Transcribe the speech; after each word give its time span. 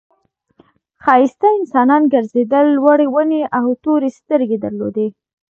ښایسته 1.03 1.47
انسانان 1.59 2.03
گرځېدل 2.13 2.65
لوړې 2.77 3.07
ونې 3.13 3.41
او 3.59 3.65
تورې 3.83 4.09
سترګې 4.19 4.57
درلودې. 4.65 5.07